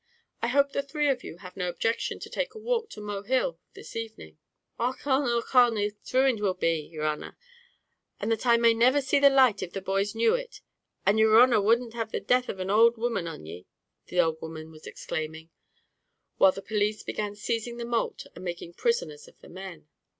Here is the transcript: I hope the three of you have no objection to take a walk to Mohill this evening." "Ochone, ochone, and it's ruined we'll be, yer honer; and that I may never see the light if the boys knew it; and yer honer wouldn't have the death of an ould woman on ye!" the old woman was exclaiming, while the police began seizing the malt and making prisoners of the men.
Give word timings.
I 0.41 0.47
hope 0.47 0.71
the 0.71 0.81
three 0.81 1.09
of 1.09 1.23
you 1.23 1.37
have 1.37 1.55
no 1.55 1.69
objection 1.69 2.19
to 2.21 2.27
take 2.31 2.55
a 2.55 2.57
walk 2.57 2.89
to 2.89 3.01
Mohill 3.01 3.59
this 3.75 3.95
evening." 3.95 4.39
"Ochone, 4.79 5.27
ochone, 5.29 5.77
and 5.77 5.85
it's 5.85 6.11
ruined 6.11 6.39
we'll 6.39 6.55
be, 6.55 6.79
yer 6.91 7.03
honer; 7.03 7.37
and 8.19 8.31
that 8.31 8.47
I 8.47 8.57
may 8.57 8.73
never 8.73 8.99
see 8.99 9.19
the 9.19 9.29
light 9.29 9.61
if 9.61 9.73
the 9.73 9.79
boys 9.79 10.15
knew 10.15 10.33
it; 10.33 10.59
and 11.05 11.19
yer 11.19 11.39
honer 11.39 11.61
wouldn't 11.61 11.93
have 11.93 12.11
the 12.11 12.19
death 12.19 12.49
of 12.49 12.59
an 12.59 12.71
ould 12.71 12.97
woman 12.97 13.27
on 13.27 13.45
ye!" 13.45 13.67
the 14.07 14.19
old 14.19 14.41
woman 14.41 14.71
was 14.71 14.87
exclaiming, 14.87 15.51
while 16.37 16.51
the 16.51 16.63
police 16.63 17.03
began 17.03 17.35
seizing 17.35 17.77
the 17.77 17.85
malt 17.85 18.25
and 18.33 18.43
making 18.43 18.73
prisoners 18.73 19.27
of 19.27 19.39
the 19.41 19.49
men. 19.49 19.85